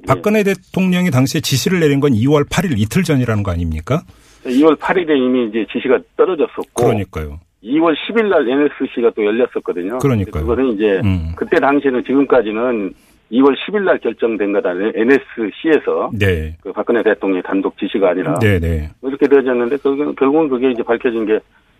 [0.06, 4.02] 박근혜 대통령이 당시에 지시를 내린 건 2월 8일 이틀 전이라는 거 아닙니까?
[4.46, 7.38] 2월 8일에 이미 이제 지시가 떨어졌었고 그러니까요.
[7.62, 9.98] 2월 10일 날 NSC가 또 열렸었거든요.
[9.98, 10.44] 그러니까요.
[10.46, 11.32] 그것은 이제 음.
[11.36, 12.94] 그때 당시에는 지금까지는
[13.32, 14.70] 2월 10일 날 결정된 거다.
[14.72, 16.56] NSC에서 네.
[16.60, 18.90] 그 박근혜 대통령의 단독 지시가 아니라 네, 네.
[19.02, 19.76] 이렇게 되어졌는데
[20.16, 21.38] 결국은, 그게 이제 밝혀진 게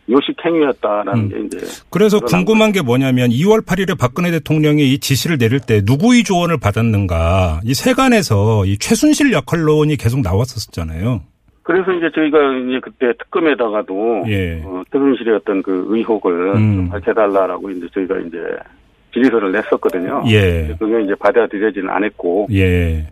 [0.09, 1.29] 요식 행위였다라는 음.
[1.29, 1.59] 게 이제
[1.91, 7.61] 그래서 궁금한 게 뭐냐면 2월 8일에 박근혜 대통령이 이 지시를 내릴 때 누구의 조언을 받았는가
[7.65, 11.23] 이 세간에서 이 최순실 역할론이 계속 나왔었잖아요.
[11.63, 14.61] 그래서 이제 저희가 이제 그때 특검에다가도 예.
[14.65, 16.77] 어, 최순실의 어떤 그 의혹을 음.
[16.77, 18.39] 좀 밝혀달라라고 이제 저희가 이제
[19.13, 20.25] 질의서를 냈었거든요.
[20.29, 20.75] 예.
[20.79, 23.07] 그게 이제 받아들여지는 않았고 예.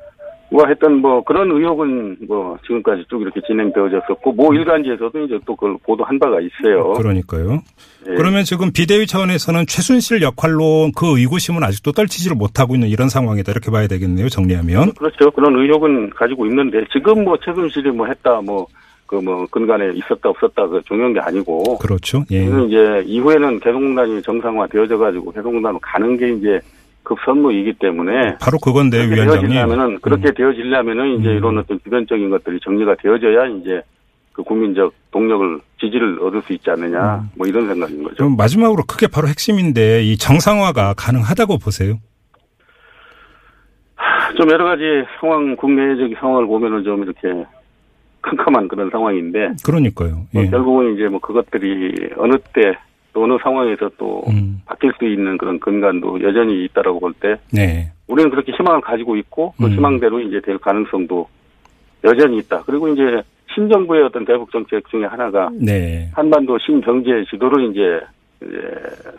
[0.50, 5.76] 뭐 했던 뭐 그런 의혹은 뭐 지금까지 쭉 이렇게 진행되어졌었고 뭐 일간지에서도 이제 또 그걸
[5.84, 6.94] 보도한 바가 있어요.
[6.94, 7.60] 그러니까요.
[8.08, 8.14] 예.
[8.14, 13.70] 그러면 지금 비대위 차원에서는 최순실 역할로 그 의구심은 아직도 떨치지를 못하고 있는 이런 상황이다 이렇게
[13.70, 14.30] 봐야 되겠네요.
[14.30, 14.92] 정리하면.
[14.94, 15.30] 그렇죠.
[15.32, 18.66] 그런 의혹은 가지고 있는데 지금 뭐 최순실이 뭐 했다 뭐
[19.08, 22.24] 그 뭐 근간에 있었다 없었다 그 중요한 게 아니고 그렇죠.
[22.30, 22.44] 예.
[22.44, 26.60] 이제 이후에는 개성공단이 정상화 되어져 가지고 개성공단으로 가는 게 이제
[27.04, 29.48] 급선무이기 때문에 바로 그건데 그렇게 위원장님.
[29.50, 31.36] 되어지려면은 그렇게 되어지려면은 이제 음.
[31.38, 33.80] 이런 어떤 기본적인 것들이 정리가 되어져야 이제
[34.34, 38.16] 그 국민적 동력을 지지를 얻을 수 있지 않느냐 뭐 이런 생각인 거죠.
[38.16, 41.94] 그럼 마지막으로 그게 바로 핵심인데 이 정상화가 가능하다고 보세요.
[44.36, 44.82] 좀 여러 가지
[45.18, 47.44] 상황 국내적 상황을 보면은 좀 이렇게
[48.36, 50.26] 캄캄한 그런 상황인데 그러니까요.
[50.32, 50.48] 뭐 예.
[50.48, 52.74] 결국은 이제 뭐 그것들이 어느 때
[53.12, 54.60] 또 어느 상황에서 또 음.
[54.66, 57.90] 바뀔 수 있는 그런 근간도 여전히 있다라고 볼 때 네.
[58.06, 59.70] 우리는 그렇게 희망을 가지고 있고 그 음.
[59.72, 61.26] 희망대로 이제 될 가능성도
[62.04, 62.62] 여전히 있다.
[62.64, 63.02] 그리고 이제
[63.54, 66.10] 신정부의 어떤 대북 정책 중에 하나가 네.
[66.14, 68.00] 한반도 신경제 지도를 이제
[68.42, 68.56] 이제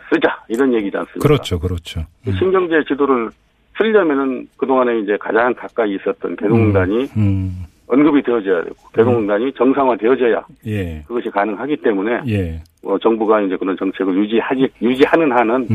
[0.08, 1.20] 쓰자 이런 얘기지 않습니까?
[1.20, 1.58] 그렇죠.
[1.58, 2.00] 그렇죠.
[2.24, 3.28] 그 신경제 지도를
[3.76, 7.64] 쓰려면은 그동안에 이제 가장 가까이 있었던 개성공단이 음.
[7.90, 11.02] 언급이 되어져야 되고 개성공단이 정상화되어져야 예.
[11.06, 12.62] 그것이 가능하기 때문에 예.
[12.82, 15.66] 뭐 정부가 이제 그런 정책을 유지하지 유지하는 한은.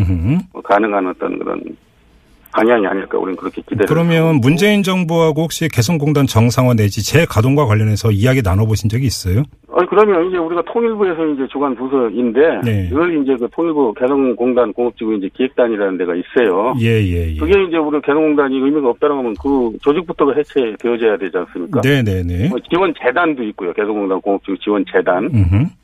[0.53, 1.61] 뭐 가능한 어떤 그런
[2.53, 8.41] 방향이 아닐까 우리는 그렇게 기대를 그러면 문재인 정부하고 혹시 개성공단 정상화 내지 재가동과 관련해서 이야기
[8.41, 9.43] 나눠보신 적이 있어요?
[9.77, 12.89] 아니 그러면 이제 우리가 통일부에서 이제 주관 부서인데 네.
[12.89, 16.73] 늘 이제 그 통일부 개성공단 공업지구 이제 기획단이라는 데가 있어요.
[16.79, 17.37] 예, 예, 예.
[17.37, 21.81] 그게 이제 우리 개성공단이 의미가 없다라고 하면 그 조직부터가 해체되어져야 되지 않습니까?
[21.81, 22.47] 네 네네.
[22.47, 23.73] 뭐 지원 재단도 있고요.
[23.73, 25.29] 개성공단 공업지구 지원 재단.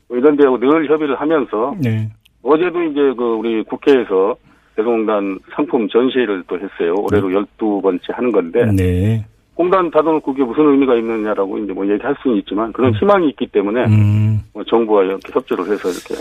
[0.08, 2.08] 뭐 이런 데하고 늘 협의를 하면서 네.
[2.42, 4.36] 어제도 이제 그 우리 국회에서
[4.74, 6.94] 개성공단 상품 전시회를 또 했어요.
[6.96, 9.22] 올해로 12번째 하는 건데 네.
[9.54, 13.84] 공단 닫아놓고 그게 무슨 의미가 있느냐라고 이제 뭐 얘기할 수는 있지만 그런 희망이 있기 때문에
[13.86, 14.40] 음.
[14.54, 16.14] 뭐 정부와 이렇게 협조를 해서 이렇게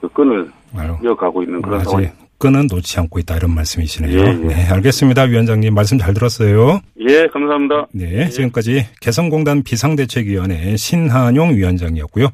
[0.00, 0.96] 그 끈을 아유.
[1.02, 1.80] 이어가고 있는 그런.
[1.80, 4.18] 아직 끈은 놓지 않고 있다 이런 말씀이시네요.
[4.18, 4.32] 예, 예.
[4.32, 5.22] 네, 알겠습니다.
[5.22, 6.80] 위원장님 말씀 잘 들었어요.
[7.08, 7.86] 예, 감사합니다.
[7.92, 12.30] 네, 지금까지 개성공단 비상대책위원회 신한용 위원장이었고요.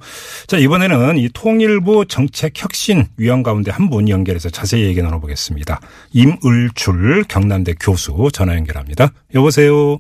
[0.47, 5.79] 자, 이번에는 이 통일부 정책혁신위원 가운데 한 분 연결해서 자세히 얘기 나눠보겠습니다.
[6.15, 9.11] 임을줄 경남대 교수 전화 연결합니다.
[9.35, 9.99] 여보세요.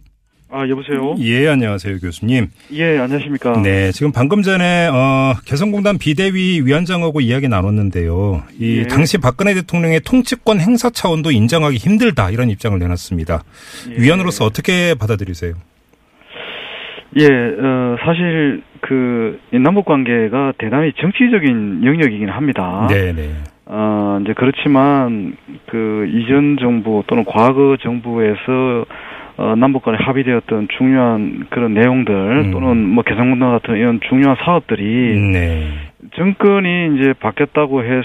[0.51, 1.15] 아, 여보세요?
[1.19, 2.49] 예, 안녕하세요, 교수님.
[2.73, 3.61] 예, 안녕하십니까?
[3.63, 8.43] 네, 지금 방금 전에 어, 개성공단 비대위 위원장하고 이야기 나눴는데요.
[8.59, 8.83] 이 예.
[8.85, 13.43] 당시 박근혜 대통령의 통치권 행사 차원도 인정하기 힘들다 이런 입장을 내놨습니다.
[13.91, 14.03] 예.
[14.03, 15.53] 위원으로서 어떻게 받아들이세요?
[17.21, 22.87] 예, 어, 사실 그, 이 남북 관계가 대단히 정치적인 영역이긴 합니다.
[22.89, 23.35] 네, 네.
[23.67, 28.87] 어, 이제 그렇지만 그 이전 정부 또는 과거 정부에서
[29.39, 32.13] 어, 남북 간에 합의되었던 중요한 그런 내용들
[32.47, 32.51] 음.
[32.51, 35.88] 또는 뭐 개성공단 같은 이런 중요한 사업들이 네.
[36.19, 38.05] 정권이 이제 바뀌었다고 해서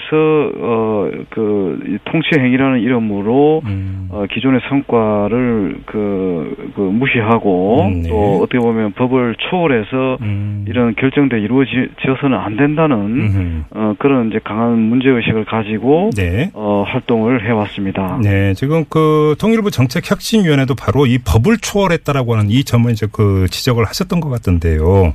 [0.60, 4.08] 어그 통치 행위라는 이름으로 음.
[4.10, 8.08] 어, 기존의 성과를 그, 그 무시하고 음, 네.
[8.08, 10.64] 또 어떻게 보면 법을 초월해서 음.
[10.68, 13.64] 이런 결정들이 이루어져서는 안 된다는.
[13.70, 16.50] 어, 그런 이제 강한 문제 의식을 가지고 네.
[16.54, 18.20] 어, 활동을 해왔습니다.
[18.22, 23.84] 네, 지금 그 통일부 정책혁신위원회도 바로 이 법을 초월했다라고 하는 이 점을 이제 그 지적을
[23.84, 25.14] 하셨던 것 같던데요.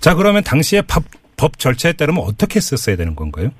[0.00, 1.02] 자, 그러면 당시에 법,
[1.36, 3.50] 법 절차에 따르면 어떻게 썼어야 되는 건가요?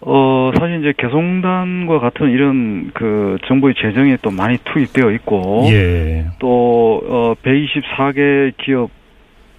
[0.00, 6.26] 어, 사실 이제 개성단과 같은 이런 그 정부의 재정이 또 많이 투입되어 있고 예.
[6.38, 8.90] 또 어, 124개 기업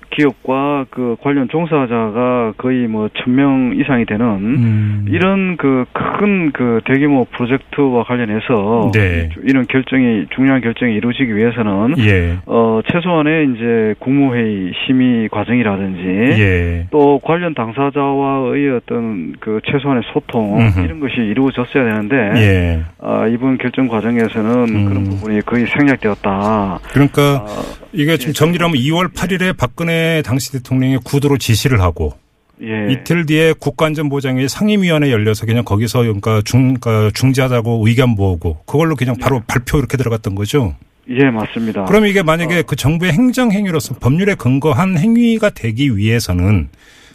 [0.10, 5.06] 기업과 그 관련 종사자가 거의 뭐 천 명 이상이 되는 음.
[5.10, 9.30] 이런 그큰그 대규모 프로젝트와 관련해서 네.
[9.44, 12.38] 이런 결정이 중요한 결정이 이루어지기 위해서는 예.
[12.46, 16.88] 어 최소한의 이제 국무회의 심의 과정이라든지 예.
[16.90, 20.80] 또 관련 당사자와의 어떤 그 최소한의 소통 음흠.
[20.82, 22.80] 이런 것이 이루어졌어야 되는데 예.
[23.00, 24.86] 아, 이번 결정 과정에서는 음.
[24.86, 26.80] 그런 부분이 거의 생략되었다.
[26.92, 32.14] 그러니까 아, 이게 지금 정리를 하면 2월 8일에 박근혜 당시 대통령이 구도로 지시를 하고
[32.62, 32.92] 예.
[32.92, 39.16] 이틀 뒤에 국가안전보장회 상임위원회 열려서 그냥 거기서 그러니까 중, 그러니까 중재하자고 의견 모으고 그걸로 그냥
[39.20, 40.76] 바로 발표 이렇게 들어갔던 거죠.
[41.10, 41.86] 예, 맞습니다.
[41.86, 46.70] 그럼 이게 만약에 그 정부의 행정행위로서 법률에 근거한 행위가 되기 위해서는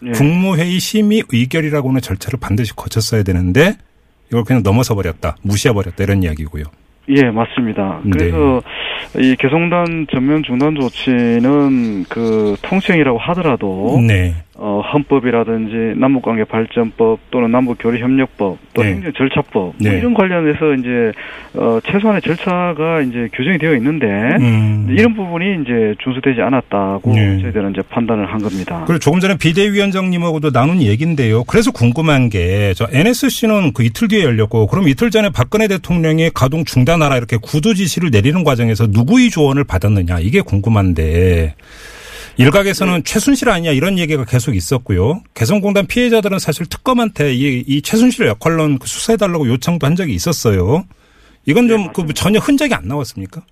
[0.04, 0.10] 예.
[0.12, 3.76] 국무회의 심의 의결이라고 하는 절차를 반드시 거쳤어야 되는데
[4.30, 5.36] 이걸 그냥 넘어서 버렸다.
[5.42, 6.02] 무시해 버렸다.
[6.02, 6.64] 이런 이야기고요.
[7.08, 8.00] 예, 맞습니다.
[8.04, 8.10] 네.
[8.12, 8.62] 그래서
[9.18, 14.34] 이 개성단 전면 중단 조치는 그 통칭이라고 하더라도 네.
[14.54, 18.90] 어, 헌법이라든지 남북관계 발전법 또는 남북교류협력법 또 네.
[18.90, 19.98] 행정절차법 뭐 네.
[19.98, 21.12] 이런 관련해서 이제
[21.54, 24.88] 어, 최소한의 절차가 이제 규정이 되어 있는데 음.
[24.90, 27.40] 이런 부분이 이제 준수되지 않았다고 네.
[27.40, 28.84] 저희들은 이제 판단을 한 겁니다.
[28.86, 31.44] 그리고 조금 전에 비대위원장님하고도 나눈 얘기인데요.
[31.44, 36.64] 그래서 궁금한 게 저 NSC는 그 이틀 뒤에 열렸고 그럼 이틀 전에 박근혜 대통령이 가동
[36.64, 41.54] 중단하라 이렇게 구두 지시를 내리는 과정에서 누구의 조언을 받았느냐 이게 궁금한데
[42.36, 45.22] 일각에서는 최순실 아니냐 이런 얘기가 계속 있었고요.
[45.34, 50.84] 개성공단 피해자들은 사실 특검한테 이, 이 최순실 역할론 그 수사해달라고 요청도 한 적이 있었어요.
[51.46, 53.42] 이건 좀그 전혀 흔적이 안 나왔습니까?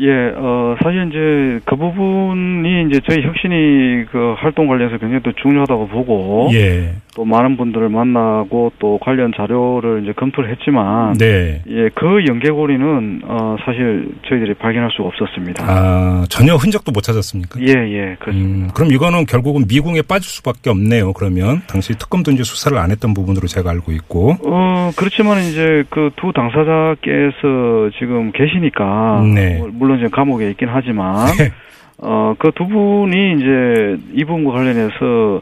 [0.00, 5.88] 예, 어, 사실 이제 그 부분이 이제 저희 혁신이 그 활동 관련해서 굉장히 또 중요하다고
[5.88, 6.94] 보고 예.
[7.14, 11.62] 또 많은 분들을 만나고 또 관련 자료를 이제 검토를 했지만 네.
[11.68, 15.64] 예, 그 연계고리는 어, 사실 저희들이 발견할 수가 없었습니다.
[15.66, 17.60] 아, 전혀 흔적도 못 찾았습니까?
[17.60, 18.66] 예, 예, 그렇습니다.
[18.66, 21.12] 음, 그럼 이거는 결국은 미궁에 빠질 수밖에 없네요.
[21.12, 24.36] 그러면 당시 특검도 이제 수사를 안 했던 부분으로 제가 알고 있고.
[24.44, 29.58] 어, 그렇지만 이제 그 두 당사자께서 지금 계시니까 네.
[29.58, 31.50] 뭐, 물론 지금 감옥에 있긴 하지만 네.
[31.98, 35.40] 어, 그 두 분이 이제 이 부분과 관련해서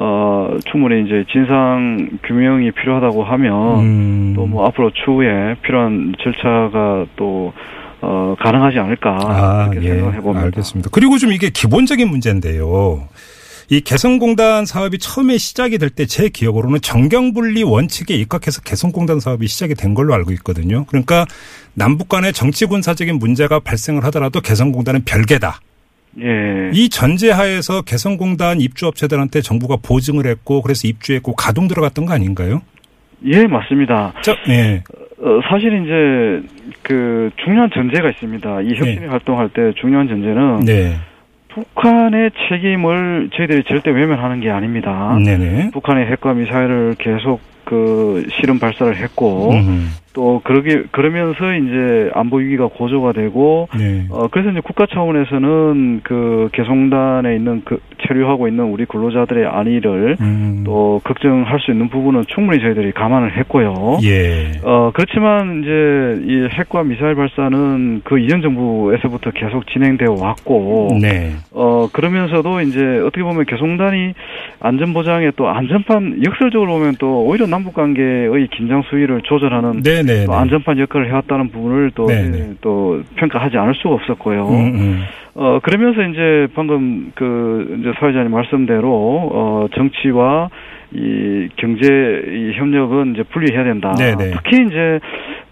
[0.00, 7.52] 어, 충분히 이제 진상 규명이 필요하다고 하면 음, 또뭐 앞으로 추후에 필요한 절차가 또
[8.02, 10.44] 어, 가능하지 않을까 아, 이렇게 예, 생각해 봅니다.
[10.46, 10.90] 알겠습니다.
[10.92, 13.08] 그리고 좀 이게 기본적인 문제인데요.
[13.68, 19.74] 이 개성공단 사업이 처음에 시작이 될 때 제 기억으로는 정경분리 원칙에 입각해서 개성공단 사업이 시작이
[19.74, 20.84] 된 걸로 알고 있거든요.
[20.86, 21.26] 그러니까
[21.74, 25.58] 남북 간의 정치 군사적인 문제가 발생을 하더라도 개성공단은 별개다.
[26.20, 26.70] 예.
[26.72, 32.62] 이 전제하에서 개성공단 입주업체들한테 정부가 보증을 했고 그래서 입주했고 가동 들어갔던 거 아닌가요?
[33.24, 34.14] 예, 맞습니다.
[34.22, 34.82] 저, 예.
[35.18, 36.48] 어, 사실 이제
[36.82, 38.60] 그 중요한 전제가 있습니다.
[38.62, 39.06] 이 혁신이 네.
[39.06, 40.96] 활동할 때 중요한 전제는 네.
[41.48, 45.18] 북한의 책임을 저희들이 절대 외면하는 게 아닙니다.
[45.24, 45.70] 네네.
[45.72, 52.68] 북한의 핵과 미사일을 계속 그 실험 발사를 했고 음, 또 그러게 그러면서 이제 안보 위기가
[52.68, 54.06] 고조가 되고 네.
[54.10, 60.62] 어 그래서 이제 국가 차원에서는 그 개성단에 있는 그 체류하고 있는 우리 근로자들의 안위를 음,
[60.64, 63.98] 또 걱정할 수 있는 부분은 충분히 저희들이 감안을 했고요.
[64.04, 64.52] 예.
[64.62, 71.32] 어, 그렇지만 이제 이 핵과 미사일 발사는 그 이전 정부에서부터 계속 진행되어 왔고, 네.
[71.52, 74.14] 어, 그러면서도 이제 어떻게 보면 개성단이
[74.60, 80.24] 안전 보장에 또 안전판, 역설적으로 보면 또 오히려 남북 관계의 긴장 수위를 조절하는 네 네.
[80.26, 82.54] 또 안전판 역할을 해왔다는 부분을 또, 네네.
[82.60, 84.48] 또 평가하지 않을 수가 없었고요.
[84.48, 85.02] 음, 음.
[85.34, 88.90] 어, 그러면서 이제 방금 그 이제 사회자님 말씀대로
[89.32, 90.48] 어, 정치와
[90.92, 93.94] 이 경제 이 협력은 이제 분리해야 된다.
[93.98, 94.30] 네네.
[94.30, 95.00] 특히 이제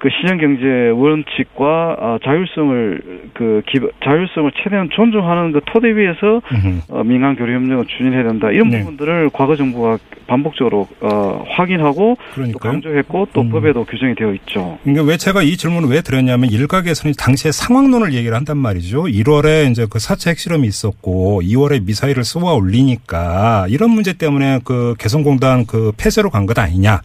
[0.05, 6.83] 그 시장 경제 원칙과 아, 자율성을 그 기, 자율성을 최대한 존중하는 그 토대 위에서 음.
[6.91, 8.51] 어, 민간 교류 협력을 추진해야 된다.
[8.51, 8.81] 이런 네.
[8.81, 12.73] 부분들을 과거 정부가 반복적으로 어, 확인하고 또 그러니까요.
[12.73, 13.51] 강조했고 또 음.
[13.51, 14.79] 법에도 규정이 되어 있죠.
[14.83, 19.05] 그러니까 왜 제가 이 질문을 왜 드렸냐면 일각에서는 당시에 상황론을 얘기를 한단 말이죠.
[19.05, 25.65] 1월에 이제 그 4차 핵실험이 있었고 2월에 미사일을 쏘아 올리니까 이런 문제 때문에 그 개성공단
[25.65, 27.01] 그 폐쇄로 간 것 아니냐.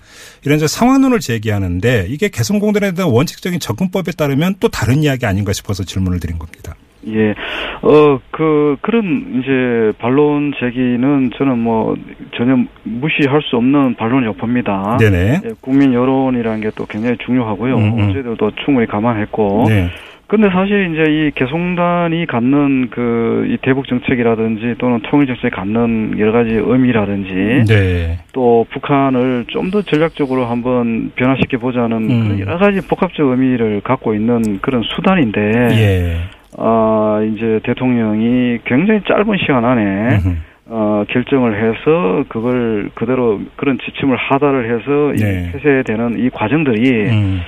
[0.45, 5.83] 이런 이제 상황론을 제기하는데 이게 개성공단에 대한 원칙적인 접근법에 따르면 또 다른 이야기 아닌가 싶어서
[5.83, 6.75] 질문을 드린 겁니다.
[7.07, 7.31] 예,
[7.81, 11.95] 어, 그, 그런, 이제, 반론 제기는 저는 뭐,
[12.35, 14.97] 전혀 무시할 수 없는 반론 여파입니다.
[14.99, 15.41] 네네.
[15.45, 17.77] 예, 국민 여론이라는 게 또 굉장히 중요하고요.
[17.77, 18.13] 음, 음.
[18.13, 19.89] 저희들도 충분히 감안했고, 네.
[20.29, 26.31] 근데 사실 이제 이 개성단이 갖는 그 이 대북 정책이라든지 또는 통일 정책이 갖는 여러
[26.31, 27.33] 가지 의미라든지
[27.67, 28.19] 네.
[28.33, 32.23] 또 북한을 좀 더 전략적으로 한번 변화시켜 보자는 음.
[32.23, 36.17] 그런 여러 가지 복합적 의미를 갖고 있는 그런 수단인데 예.
[36.57, 39.81] 아 이제 대통령이 굉장히 짧은 시간 안에
[40.15, 40.35] 음흠.
[40.71, 45.49] 어, 결정을 해서 그걸 그대로 그런 지침을 하달을 해서 네.
[45.49, 47.41] 이 폐쇄되는 이 과정들이 음.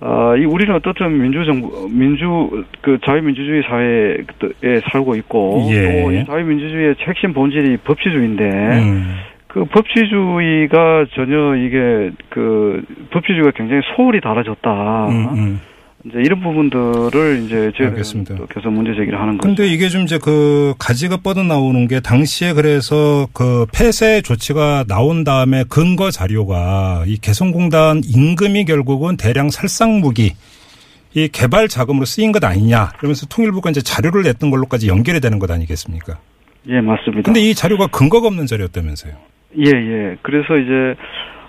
[0.00, 6.02] 아, 이 우리는 어떻든 민주정부, 민주, 그 자유민주주의 사회에 살고 있고, 예.
[6.02, 9.16] 또이 자유민주주의의 핵심 본질이 법치주의인데, 음.
[9.48, 15.08] 그 법치주의가 전혀 이게 그 법치주의가 굉장히 소홀히 달라졌다.
[15.08, 15.60] 음, 음.
[16.04, 18.34] 이제 이런 부분들을 이제 알겠습니다.
[18.50, 19.46] 계속 문제 제기를 하는 거죠.
[19.46, 25.22] 근데 이게 좀 이제 그 가지가 뻗어 나오는 게 당시에 그래서 그 폐쇄 조치가 나온
[25.22, 30.32] 다음에 근거 자료가 이 개성공단 임금이 결국은 대량 살상 무기
[31.14, 35.50] 이 개발 자금으로 쓰인 것 아니냐 그러면서 통일부가 이제 자료를 냈던 걸로까지 연결이 되는 것
[35.50, 36.18] 아니겠습니까?
[36.68, 37.22] 예, 맞습니다.
[37.22, 39.12] 근데 이 자료가 근거가 없는 자료였다면서요?
[39.58, 40.16] 예, 예.
[40.22, 40.94] 그래서 이제,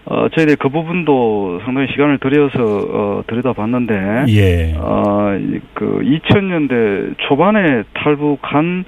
[0.06, 4.74] 어, 저희들이 그 부분도 상당히 시간을 들여서, 어, 들여다봤는데, 예.
[4.78, 8.84] 어, 이- 그 2000년대 초반에 탈북한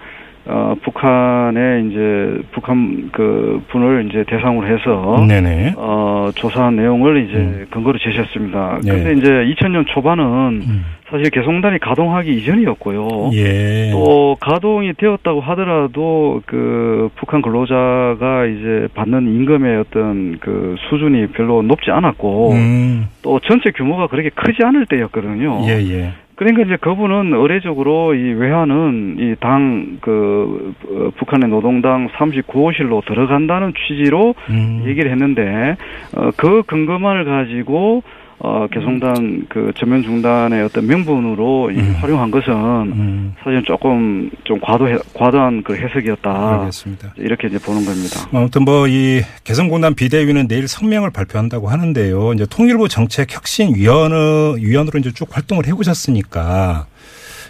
[0.48, 5.74] 어, 북한의 이제 북한 그 분을 이제 대상으로 해서 네네.
[5.76, 7.66] 어, 조사한 내용을 이제 음.
[7.72, 8.80] 근거로 제시했습니다.
[8.84, 8.92] 네.
[8.92, 10.24] 근데 이제 2000년 초반은
[10.62, 10.86] 음.
[11.10, 13.32] 사실 개성단이 가동하기 이전이었고요.
[13.34, 13.92] 예.
[13.92, 21.92] 또 가동이 되었다고 하더라도 그 북한 근로자가 이제 받는 임금의 어떤 그 수준이 별로 높지
[21.92, 23.08] 않았고 음.
[23.22, 25.62] 또 전체 규모가 그렇게 크지 않을 때였거든요.
[25.68, 26.14] 예, 예.
[26.36, 30.74] 그러니까 이제 그분은 의례적으로 이 외환은 이 당 그
[31.18, 34.84] 북한의 노동당 39호실로 들어간다는 취지로 음.
[34.86, 35.76] 얘기를 했는데
[36.16, 38.04] 어, 그 근거만을 가지고
[38.40, 41.96] 어, 개성단 그 전면 중단의 어떤 명분으로 이 음.
[42.00, 43.36] 활용한 것은 음.
[43.44, 46.60] 사실 조금 좀 과도 과도한 그 해석이었다.
[46.62, 47.14] 알겠습니다.
[47.18, 48.28] 이렇게 이제 보는 겁니다.
[48.34, 52.34] 아무튼 뭐 이 개성공단 비대위는 내일 성명을 발표한다고 하는데요.
[52.34, 54.16] 이제 통일부 정책 혁신 위원회
[54.58, 56.86] 위원으로 이제 쭉 활동을 해오셨으니까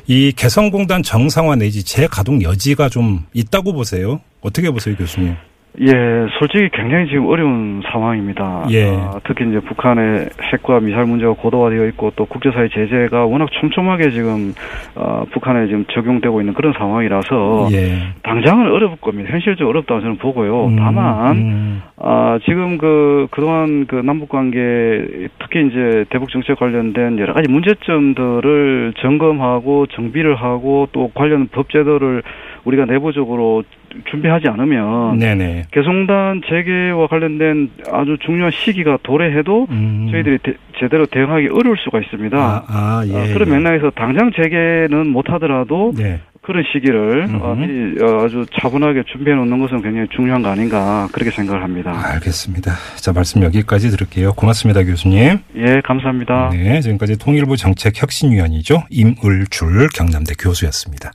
[0.08, 4.22] 이 개성공단 정상화 내지 재가동 여지가 좀 있다고 보세요.
[4.42, 5.36] 어떻게 보세요, 교수님?
[5.82, 8.66] 예, 솔직히 굉장히 지금 어려운 상황입니다.
[8.70, 8.86] 예.
[8.86, 14.54] 어, 특히 이제 북한의 핵과 미사일 문제가 고도화되어 있고 또 국제사회 제재가 워낙 촘촘하게 지금
[14.96, 17.98] 어, 북한에 지금 적용되고 있는 그런 상황이라서 예.
[18.24, 19.32] 당장은 어려울 겁니다.
[19.32, 20.68] 현실적으로 어렵다고 저는 보고요.
[20.68, 24.60] 음, 다만 음, 아, 지금 그, 그동안 그 남북 관계,
[25.40, 32.24] 특히 이제 대북 정책 관련된 여러 가지 문제점들을 점검하고 정비를 하고 또 관련 법 제도를
[32.66, 33.64] 우리가 내부적으로
[34.12, 35.66] 준비하지 않으면 네네.
[35.72, 40.08] 개성단 재개와 관련된 아주 중요한 시기가 도래해도 음.
[40.12, 42.38] 저희들이 대- 제대로 대응하기 어려울 수가 있습니다.
[42.38, 43.12] 아, 아, 예.
[43.14, 43.54] 어, 그런 예.
[43.58, 46.20] 맥락에서 당장 재개는 못하더라도 네.
[46.42, 51.64] 그런 시기를 어, 어, 아주 차분하게 준비해 놓는 것은 굉장히 중요한 거 아닌가 그렇게 생각을
[51.64, 51.92] 합니다.
[52.14, 52.72] 알겠습니다.
[52.98, 54.34] 자, 말씀 여기까지 들을게요.
[54.34, 55.40] 고맙습니다, 교수님.
[55.56, 56.50] 예, 감사합니다.
[56.52, 58.84] 네, 지금까지 통일부 정책혁신위원이죠.
[58.92, 61.12] 임을줄 경남대 교수였습니다.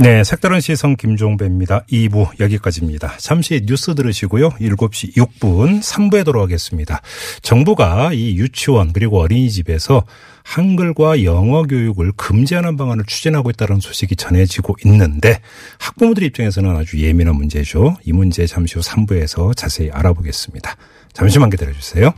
[0.00, 1.84] 네, 색다른 시선 김종배입니다.
[1.90, 3.16] 2부 여기까지입니다.
[3.18, 4.50] 잠시 뉴스 들으시고요.
[4.50, 7.02] 7시 6분 3부에 돌아오겠습니다.
[7.42, 10.04] 정부가 이 유치원 그리고 어린이집에서
[10.44, 15.40] 한글과 영어 교육을 금지하는 방안을 추진하고 있다는 소식이 전해지고 있는데
[15.80, 17.96] 학부모들 입장에서는 아주 예민한 문제죠.
[18.04, 20.76] 이 문제 잠시 후 3부에서 자세히 알아보겠습니다.
[21.12, 22.14] 잠시만 기다려 주세요.